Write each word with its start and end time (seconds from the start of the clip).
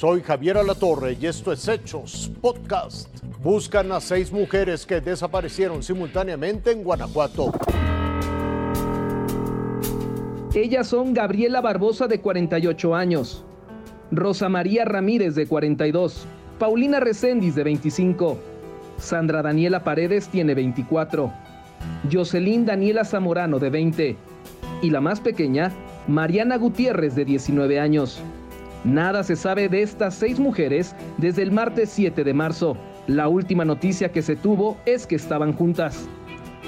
Soy 0.00 0.22
Javier 0.22 0.56
Alatorre 0.56 1.18
y 1.20 1.26
esto 1.26 1.52
es 1.52 1.68
Hechos 1.68 2.32
Podcast. 2.40 3.22
Buscan 3.42 3.92
a 3.92 4.00
seis 4.00 4.32
mujeres 4.32 4.86
que 4.86 5.02
desaparecieron 5.02 5.82
simultáneamente 5.82 6.70
en 6.70 6.82
Guanajuato. 6.82 7.52
Ellas 10.54 10.86
son 10.86 11.12
Gabriela 11.12 11.60
Barbosa 11.60 12.06
de 12.06 12.18
48 12.18 12.94
años, 12.94 13.44
Rosa 14.10 14.48
María 14.48 14.86
Ramírez 14.86 15.34
de 15.34 15.46
42, 15.46 16.26
Paulina 16.58 16.98
Recendis 16.98 17.54
de 17.54 17.64
25, 17.64 18.38
Sandra 18.96 19.42
Daniela 19.42 19.84
Paredes 19.84 20.28
tiene 20.28 20.54
24, 20.54 21.30
Jocelyn 22.10 22.64
Daniela 22.64 23.04
Zamorano 23.04 23.58
de 23.58 23.68
20 23.68 24.16
y 24.80 24.88
la 24.88 25.02
más 25.02 25.20
pequeña, 25.20 25.70
Mariana 26.08 26.56
Gutiérrez 26.56 27.14
de 27.14 27.26
19 27.26 27.78
años. 27.78 28.22
Nada 28.84 29.22
se 29.24 29.36
sabe 29.36 29.68
de 29.68 29.82
estas 29.82 30.14
seis 30.14 30.38
mujeres 30.38 30.94
desde 31.18 31.42
el 31.42 31.52
martes 31.52 31.90
7 31.90 32.24
de 32.24 32.34
marzo. 32.34 32.76
La 33.06 33.28
última 33.28 33.64
noticia 33.64 34.10
que 34.10 34.22
se 34.22 34.36
tuvo 34.36 34.78
es 34.86 35.06
que 35.06 35.16
estaban 35.16 35.52
juntas 35.52 36.08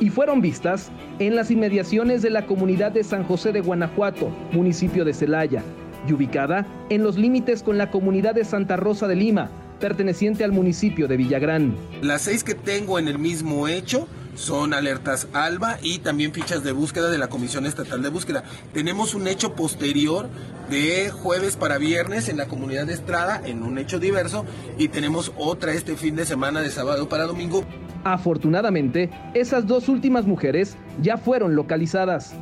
y 0.00 0.08
fueron 0.08 0.40
vistas 0.40 0.90
en 1.18 1.36
las 1.36 1.50
inmediaciones 1.50 2.22
de 2.22 2.30
la 2.30 2.46
comunidad 2.46 2.92
de 2.92 3.04
San 3.04 3.24
José 3.24 3.52
de 3.52 3.60
Guanajuato, 3.60 4.30
municipio 4.50 5.04
de 5.04 5.12
Celaya, 5.12 5.62
y 6.08 6.12
ubicada 6.12 6.66
en 6.88 7.02
los 7.02 7.16
límites 7.16 7.62
con 7.62 7.78
la 7.78 7.90
comunidad 7.90 8.34
de 8.34 8.44
Santa 8.44 8.76
Rosa 8.76 9.06
de 9.06 9.16
Lima, 9.16 9.50
perteneciente 9.78 10.42
al 10.44 10.52
municipio 10.52 11.06
de 11.06 11.16
Villagrán. 11.16 11.74
Las 12.02 12.22
seis 12.22 12.42
que 12.42 12.54
tengo 12.54 12.98
en 12.98 13.08
el 13.08 13.18
mismo 13.18 13.68
hecho 13.68 14.08
son 14.34 14.74
alertas 14.74 15.28
ALBA 15.32 15.78
y 15.82 15.98
también 15.98 16.32
fichas 16.32 16.62
de 16.64 16.72
búsqueda 16.72 17.10
de 17.10 17.18
la 17.18 17.28
Comisión 17.28 17.66
Estatal 17.66 18.02
de 18.02 18.08
Búsqueda. 18.08 18.44
Tenemos 18.72 19.14
un 19.14 19.28
hecho 19.28 19.54
posterior 19.54 20.28
de 20.70 21.10
jueves 21.10 21.56
para 21.56 21.78
viernes 21.78 22.28
en 22.28 22.36
la 22.36 22.46
comunidad 22.46 22.86
de 22.86 22.94
Estrada, 22.94 23.42
en 23.44 23.62
un 23.62 23.78
hecho 23.78 23.98
diverso, 23.98 24.44
y 24.78 24.88
tenemos 24.88 25.32
otra 25.36 25.72
este 25.72 25.96
fin 25.96 26.16
de 26.16 26.24
semana 26.24 26.60
de 26.60 26.70
sábado 26.70 27.08
para 27.08 27.24
domingo. 27.24 27.64
Afortunadamente, 28.04 29.10
esas 29.34 29.66
dos 29.66 29.88
últimas 29.88 30.26
mujeres 30.26 30.76
ya 31.02 31.18
fueron 31.18 31.54
localizadas. 31.54 32.34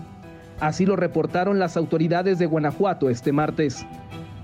Así 0.61 0.87
lo 0.87 0.97
reportaron 0.97 1.59
las 1.59 1.77
autoridades 1.77 2.39
de 2.39 2.47
Guanajuato 2.47 3.11
este 3.11 3.33
martes. 3.33 3.87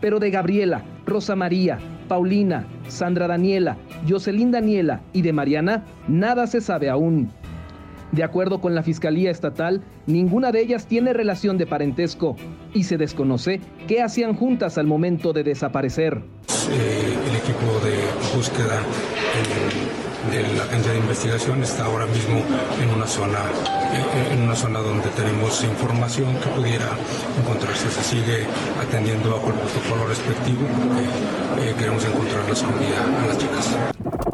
Pero 0.00 0.18
de 0.18 0.30
Gabriela, 0.30 0.83
Rosa 1.06 1.36
María, 1.36 1.78
Paulina, 2.08 2.66
Sandra 2.88 3.27
Daniela, 3.27 3.77
Jocelyn 4.08 4.50
Daniela 4.50 5.00
y 5.12 5.22
de 5.22 5.33
Mariana, 5.33 5.84
nada 6.08 6.46
se 6.46 6.61
sabe 6.61 6.91
aún. 6.91 7.30
De 8.12 8.22
acuerdo 8.22 8.61
con 8.61 8.74
la 8.74 8.83
Fiscalía 8.83 9.30
Estatal, 9.30 9.83
ninguna 10.06 10.52
de 10.52 10.61
ellas 10.61 10.86
tiene 10.86 11.12
relación 11.12 11.58
de 11.58 11.66
parentesco 11.66 12.36
y 12.72 12.84
se 12.84 12.96
desconoce 12.96 13.61
qué 13.88 14.02
hacían 14.02 14.34
juntas 14.34 14.78
al 14.78 14.86
momento 14.86 15.33
de 15.33 15.42
desaparecer. 15.42 16.22
Eh, 16.70 17.14
el 17.28 17.36
equipo 17.36 17.80
de 17.84 18.03
búsqueda 18.34 18.82
de 20.30 20.56
la 20.56 20.64
agencia 20.64 20.92
de 20.92 20.98
investigación 20.98 21.62
está 21.62 21.84
ahora 21.84 22.06
mismo 22.06 22.42
en 22.82 22.90
una 22.90 23.06
zona 23.06 23.38
en 24.32 24.42
una 24.42 24.56
zona 24.56 24.80
donde 24.80 25.08
tenemos 25.10 25.62
información 25.62 26.34
que 26.40 26.48
pudiera 26.48 26.88
encontrarse. 27.38 27.88
Se 27.90 28.02
sigue 28.02 28.46
atendiendo 28.80 29.30
bajo 29.30 29.48
el 29.48 29.55
protocolo 29.55 30.08
respectivo. 30.08 30.66
Eh, 31.60 31.74
queremos 31.78 32.05
encontrarlas 32.05 32.62
con 32.62 32.78
vida 32.78 33.22
a 33.22 33.27
las 33.27 33.38
chicas. 33.38 33.77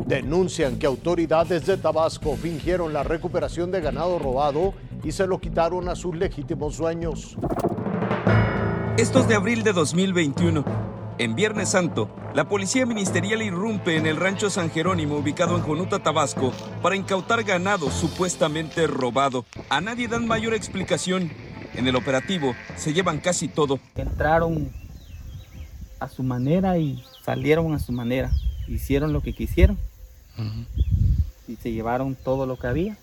Denuncian 0.07 0.79
que 0.79 0.87
autoridades 0.87 1.67
de 1.67 1.77
Tabasco 1.77 2.37
fingieron 2.37 2.93
la 2.93 3.03
recuperación 3.03 3.71
de 3.71 3.81
ganado 3.81 4.19
robado 4.19 4.75
y 5.05 5.13
se 5.13 5.27
lo 5.27 5.39
quitaron 5.39 5.89
a 5.89 5.95
sus 5.95 6.17
legítimos 6.17 6.79
dueños. 6.79 7.37
Estos 8.97 9.29
de 9.29 9.35
abril 9.35 9.63
de 9.63 9.73
2021 9.73 10.65
en 11.21 11.35
Viernes 11.35 11.69
Santo, 11.69 12.09
la 12.35 12.49
policía 12.49 12.87
ministerial 12.87 13.43
irrumpe 13.43 13.97
en 13.97 14.07
el 14.07 14.17
rancho 14.17 14.49
San 14.49 14.71
Jerónimo 14.71 15.19
ubicado 15.19 15.55
en 15.55 15.63
Jonuta, 15.63 15.99
Tabasco, 15.99 16.51
para 16.81 16.97
incautar 16.97 17.45
ganado 17.45 17.91
supuestamente 17.91 18.87
robado. 18.87 19.45
A 19.69 19.83
nadie 19.83 20.09
dan 20.09 20.27
mayor 20.27 20.55
explicación. 20.55 21.31
En 21.75 21.87
el 21.87 21.95
operativo 21.95 22.55
se 22.77 22.95
llevan 22.95 23.19
casi 23.19 23.49
todo. 23.49 23.79
Entraron 23.97 24.73
a 25.99 26.09
su 26.09 26.23
manera 26.23 26.79
y 26.79 27.05
salieron 27.23 27.75
a 27.75 27.79
su 27.79 27.93
manera. 27.93 28.31
Hicieron 28.67 29.13
lo 29.13 29.21
que 29.21 29.35
quisieron 29.35 29.79
y 31.47 31.57
se 31.57 31.71
llevaron 31.71 32.15
todo 32.15 32.47
lo 32.47 32.59
que 32.59 32.67
había. 32.67 32.97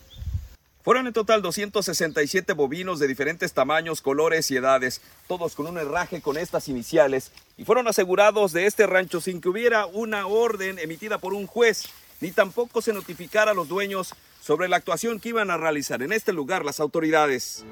Fueron 0.82 1.06
en 1.06 1.12
total 1.12 1.40
267 1.40 2.52
bovinos 2.54 2.98
de 2.98 3.06
diferentes 3.06 3.52
tamaños, 3.52 4.00
colores 4.00 4.50
y 4.50 4.56
edades, 4.56 5.02
todos 5.28 5.54
con 5.54 5.66
un 5.66 5.78
herraje 5.78 6.20
con 6.20 6.36
estas 6.36 6.68
iniciales, 6.68 7.30
y 7.58 7.64
fueron 7.64 7.88
asegurados 7.88 8.52
de 8.52 8.66
este 8.66 8.86
rancho 8.86 9.20
sin 9.20 9.40
que 9.40 9.48
hubiera 9.48 9.84
una 9.86 10.26
orden 10.26 10.78
emitida 10.78 11.18
por 11.18 11.34
un 11.34 11.46
juez, 11.46 11.88
ni 12.20 12.30
tampoco 12.30 12.80
se 12.80 12.92
notificara 12.92 13.50
a 13.50 13.54
los 13.54 13.68
dueños 13.68 14.14
sobre 14.40 14.68
la 14.68 14.76
actuación 14.76 15.18
que 15.18 15.30
iban 15.30 15.50
a 15.50 15.56
realizar 15.56 16.00
en 16.02 16.12
este 16.12 16.32
lugar 16.32 16.64
las 16.64 16.78
autoridades. 16.78 17.66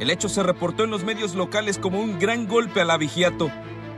El 0.00 0.10
hecho 0.10 0.28
se 0.28 0.42
reportó 0.42 0.84
en 0.84 0.90
los 0.90 1.04
medios 1.04 1.34
locales 1.34 1.78
como 1.78 2.00
un 2.00 2.18
gran 2.18 2.48
golpe 2.48 2.80
al 2.80 2.90
abigiato, 2.90 3.50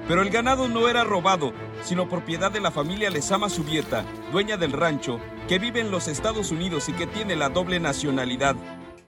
pero 0.09 0.23
el 0.23 0.31
ganado 0.31 0.69
no 0.69 0.89
era 0.89 1.05
robado, 1.05 1.53
sino 1.85 2.09
propiedad 2.09 2.51
de 2.51 2.61
la 2.61 2.73
familia 2.73 3.11
Lezama 3.11 3.49
Subieta, 3.49 4.05
dueña 4.33 4.57
del 4.57 4.73
rancho, 4.73 5.21
que 5.49 5.61
vive 5.61 5.81
en 5.81 5.93
los 5.93 6.09
Estados 6.09 6.51
Unidos 6.51 6.89
y 6.89 6.95
que 6.95 7.07
tiene 7.07 7.37
la 7.37 7.49
doble 7.49 7.79
nacionalidad. 7.79 8.57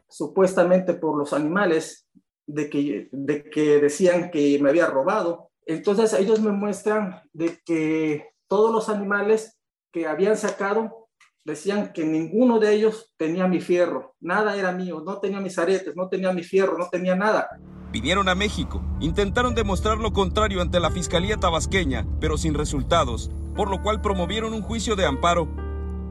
Supuestamente 0.09 0.95
por 0.95 1.19
los 1.19 1.33
animales 1.33 2.07
de 2.47 2.71
que, 2.71 3.09
de 3.11 3.51
que 3.51 3.81
decían 3.81 4.31
que 4.31 4.59
me 4.61 4.71
había 4.71 4.87
robado. 4.87 5.51
Entonces 5.67 6.13
ellos 6.13 6.41
me 6.41 6.53
muestran 6.53 7.21
de 7.33 7.59
que 7.65 8.31
todos 8.49 8.73
los 8.73 8.89
animales 8.89 9.59
que 9.93 10.07
habían 10.07 10.37
sacado 10.37 11.09
decían 11.45 11.93
que 11.93 12.05
ninguno 12.05 12.61
de 12.61 12.73
ellos 12.73 13.13
tenía 13.17 13.49
mi 13.49 13.61
fierro, 13.61 14.15
nada 14.21 14.57
era 14.57 14.73
mío, 14.73 15.03
no 15.05 15.19
tenía 15.19 15.41
mis 15.41 15.59
aretes, 15.59 15.95
no 15.97 16.09
tenía 16.09 16.33
mi 16.33 16.45
fierro, 16.45 16.79
no 16.79 16.89
tenía 16.89 17.17
nada. 17.17 17.49
Vinieron 17.93 18.29
a 18.29 18.35
México, 18.35 18.83
intentaron 19.01 19.55
demostrar 19.55 19.99
lo 19.99 20.13
contrario 20.13 20.61
ante 20.61 20.81
la 20.81 20.91
Fiscalía 20.91 21.37
tabasqueña, 21.37 22.07
pero 22.21 22.37
sin 22.37 22.55
resultados, 22.55 23.31
por 23.55 23.71
lo 23.71 23.83
cual 23.83 24.01
promovieron 24.01 24.55
un 24.55 24.63
juicio 24.63 24.97
de 24.97 25.07
amparo. 25.07 25.49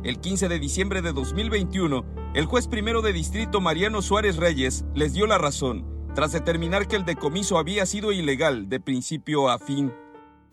El 0.04 0.20
15 0.20 0.50
de 0.50 0.60
diciembre 0.60 1.02
de 1.02 1.14
2021, 1.14 2.06
el 2.34 2.46
juez 2.46 2.68
primero 2.68 3.02
de 3.02 3.14
distrito 3.14 3.62
Mariano 3.62 4.02
Suárez 4.02 4.38
Reyes 4.38 4.86
les 4.94 5.14
dio 5.14 5.28
la 5.28 5.38
razón, 5.38 5.95
tras 6.16 6.32
determinar 6.32 6.88
que 6.88 6.96
el 6.96 7.06
decomiso 7.06 7.58
había 7.58 7.86
sido 7.86 8.12
ilegal 8.12 8.68
de 8.70 8.80
principio 8.80 9.50
a 9.50 9.60
fin. 9.60 9.94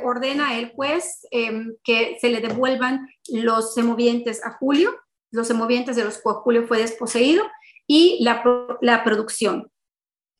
Ordena 0.03 0.59
el 0.59 0.73
juez 0.73 1.27
em, 1.31 1.75
que 1.85 2.19
se 2.21 2.29
le 2.29 2.41
devuelvan 2.41 3.09
los 3.29 3.73
semovientes 3.73 4.45
a 4.45 4.59
Julio, 4.59 4.95
los 5.31 5.47
semovientes 5.47 5.97
de 5.97 6.05
los 6.05 6.19
cuales 6.19 6.43
Julio 6.43 6.67
fue 6.67 6.79
desposeído, 6.79 7.45
y 7.87 8.23
la, 8.23 8.43
la 8.81 9.05
producción 9.05 9.73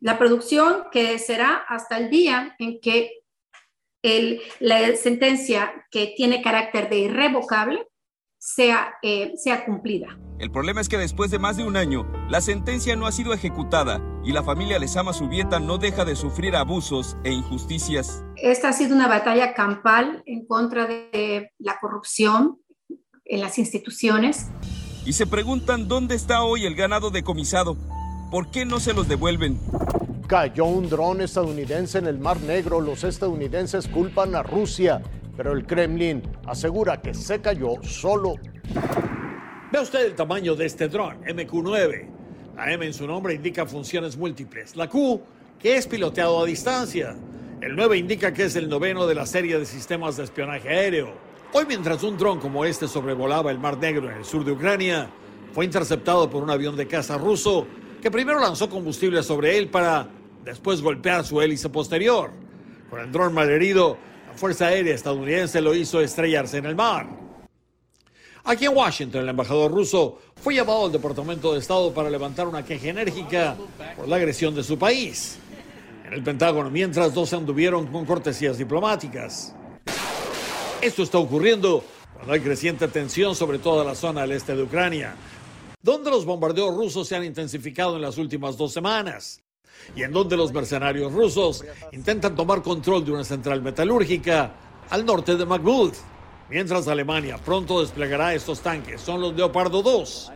la 0.03 0.19
producción 0.19 0.85
que 0.91 1.19
será 1.19 1.65
hasta 1.69 1.97
el 1.97 2.11
día 2.11 2.57
en 2.59 2.81
que 2.81 3.23
la 4.59 4.97
sentencia 4.97 5.87
que 5.93 6.13
tiene 6.17 6.43
carácter 6.43 6.91
de 6.91 6.99
irrevocable 6.99 7.87
sea, 8.43 8.95
eh, 9.03 9.35
sea 9.37 9.65
cumplida. 9.65 10.19
El 10.41 10.51
problema 10.51 10.81
es 10.81 10.89
que 10.89 10.99
después 10.99 11.31
de 11.31 11.39
más 11.39 11.57
de 11.57 11.65
un 11.65 11.77
año, 11.77 12.11
la 12.29 12.41
sentencia 12.41 12.97
no 12.97 13.07
ha 13.07 13.13
sido 13.13 13.33
ejecutada 13.33 14.03
y 14.25 14.33
la 14.33 14.43
familia 14.43 14.81
Lezama 14.81 15.13
Subieta 15.13 15.61
no 15.61 15.79
deja 15.79 16.05
de 16.05 16.17
sufrir 16.17 16.57
abusos 16.57 17.17
e 17.23 17.31
injusticias. 17.31 18.25
Esta 18.37 18.71
ha 18.71 18.73
sido 18.73 18.97
una 18.97 19.07
batalla 19.07 19.55
campal 19.55 20.25
en 20.27 20.45
contra 20.47 20.87
de 20.87 21.53
la 21.59 21.79
corrupción 21.81 22.59
en 23.25 23.41
las 23.41 23.59
instituciones. 23.59 24.49
Y 25.07 25.13
se 25.13 25.27
preguntan 25.29 25.87
dónde 25.87 26.17
está 26.17 26.43
hoy 26.43 26.67
el 26.67 26.75
ganado 26.75 27.11
decomisado 27.11 27.77
¿Por 28.33 28.51
qué 28.51 28.65
no 28.65 28.81
se 28.81 28.95
los 28.95 29.09
devuelven? 29.09 29.61
Cayó 30.27 30.65
un 30.65 30.89
dron 30.89 31.21
estadounidense 31.21 31.99
en 31.99 32.07
el 32.07 32.19
Mar 32.19 32.41
Negro. 32.41 32.81
Los 32.81 33.05
estadounidenses 33.05 33.89
culpan 33.89 34.35
a 34.35 34.43
Rusia, 34.43 35.03
pero 35.37 35.53
el 35.53 35.67
Kremlin 35.67 36.23
asegura 36.47 37.01
que 37.01 37.15
se 37.15 37.41
cayó 37.41 37.83
solo. 37.83 38.35
Ve 39.73 39.81
usted 39.81 40.07
el 40.07 40.15
tamaño 40.15 40.55
de 40.55 40.67
este 40.67 40.89
dron, 40.89 41.23
MQ-9. 41.23 42.09
La 42.57 42.73
M 42.73 42.85
en 42.85 42.93
su 42.93 43.07
nombre 43.07 43.35
indica 43.35 43.65
funciones 43.65 44.17
múltiples. 44.17 44.77
La 44.77 44.89
Q, 44.89 45.21
que 45.59 45.77
es 45.77 45.87
piloteado 45.87 46.43
a 46.43 46.45
distancia. 46.45 47.17
El 47.61 47.77
9 47.77 47.97
indica 47.97 48.35
que 48.35 48.45
es 48.45 48.57
el 48.57 48.69
noveno 48.69 49.07
de 49.07 49.15
la 49.15 49.25
serie 49.25 49.59
de 49.59 49.65
sistemas 49.65 50.17
de 50.17 50.25
espionaje 50.25 50.69
aéreo. 50.69 51.15
Hoy, 51.53 51.65
mientras 51.67 52.03
un 52.03 52.19
dron 52.19 52.41
como 52.41 52.65
este 52.65 52.89
sobrevolaba 52.89 53.51
el 53.51 53.59
Mar 53.59 53.79
Negro 53.79 54.11
en 54.11 54.19
el 54.19 54.25
sur 54.25 54.45
de 54.45 54.53
Ucrania, 54.53 55.09
fue 55.53 55.65
interceptado 55.65 56.29
por 56.29 56.43
un 56.43 56.51
avión 56.51 56.77
de 56.77 56.89
caza 56.89 57.17
ruso 57.17 57.67
que 58.01 58.11
primero 58.11 58.41
lanzó 58.41 58.69
combustible 58.69 59.23
sobre 59.23 59.57
él 59.59 59.69
para 59.69 60.09
después 60.45 60.83
golpear 60.83 61.25
su 61.25 61.41
hélice 61.41 61.69
posterior. 61.69 62.31
Con 62.91 63.01
el 63.01 63.13
dron 63.13 63.33
malherido, 63.33 63.97
Fuerza 64.37 64.67
Aérea 64.67 64.95
estadounidense 64.95 65.61
lo 65.61 65.75
hizo 65.75 66.01
estrellarse 66.01 66.59
en 66.59 66.67
el 66.67 66.75
mar. 66.75 67.07
Aquí 68.45 68.65
en 68.65 68.77
Washington, 68.77 69.23
el 69.23 69.29
embajador 69.29 69.71
ruso 69.71 70.19
fue 70.43 70.55
llevado 70.55 70.87
al 70.87 70.93
Departamento 70.93 71.53
de 71.53 71.61
Estado 71.61 71.93
para 71.95 72.11
levantar 72.11 72.49
una 72.49 72.65
queja 72.65 72.89
enérgica 72.89 73.57
por 73.97 74.09
la 74.09 74.17
agresión 74.17 74.55
de 74.55 74.65
su 74.65 74.77
país. 74.77 75.39
En 76.05 76.13
el 76.13 76.25
Pentágono, 76.25 76.69
mientras 76.69 77.15
dos 77.15 77.33
anduvieron 77.33 77.87
con 77.87 78.05
cortesías 78.05 78.59
diplomáticas. 78.59 79.55
Esto 80.81 81.05
está 81.05 81.19
ocurriendo 81.19 81.85
cuando 82.15 82.33
hay 82.33 82.41
creciente 82.41 82.89
tensión 82.89 83.37
sobre 83.37 83.59
toda 83.59 83.85
la 83.85 83.95
zona 83.95 84.23
del 84.23 84.33
este 84.33 84.57
de 84.57 84.63
Ucrania, 84.65 85.15
donde 85.81 86.11
los 86.11 86.25
bombardeos 86.25 86.75
rusos 86.75 87.07
se 87.07 87.15
han 87.15 87.25
intensificado 87.25 87.95
en 87.95 88.03
las 88.03 88.19
últimas 88.19 88.57
dos 88.57 88.73
semanas 88.73 89.42
y 89.95 90.03
en 90.03 90.13
donde 90.13 90.37
los 90.37 90.53
mercenarios 90.53 91.13
rusos 91.13 91.65
intentan 91.93 92.35
tomar 92.35 92.63
control 92.63 93.05
de 93.05 93.13
una 93.13 93.25
central 93.25 93.63
metalúrgica 93.63 94.55
al 94.91 95.05
norte 95.05 95.37
de 95.37 95.45
Bakhmut. 95.45 95.95
Mientras 96.51 96.89
Alemania 96.89 97.39
pronto 97.39 97.81
desplegará 97.81 98.35
estos 98.35 98.61
tanques, 98.61 99.01
son 99.01 99.21
los 99.21 99.35
Leopardo 99.35 99.83
2. 99.83 100.33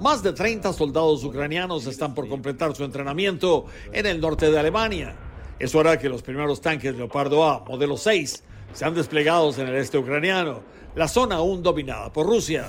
Más 0.00 0.22
de 0.22 0.32
30 0.32 0.72
soldados 0.72 1.24
ucranianos 1.24 1.86
están 1.86 2.14
por 2.14 2.28
completar 2.28 2.74
su 2.74 2.84
entrenamiento 2.84 3.66
en 3.92 4.06
el 4.06 4.20
norte 4.20 4.50
de 4.50 4.58
Alemania. 4.58 5.16
Eso 5.58 5.78
hará 5.78 5.98
que 5.98 6.08
los 6.08 6.22
primeros 6.22 6.60
tanques 6.60 6.96
Leopardo 6.96 7.44
A, 7.44 7.64
modelo 7.66 7.96
6, 7.96 8.42
sean 8.72 8.94
desplegados 8.94 9.58
en 9.58 9.68
el 9.68 9.76
este 9.76 9.98
ucraniano, 9.98 10.62
la 10.94 11.06
zona 11.06 11.36
aún 11.36 11.62
dominada 11.62 12.12
por 12.12 12.26
Rusia. 12.26 12.68